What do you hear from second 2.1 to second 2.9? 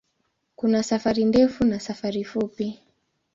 fupi.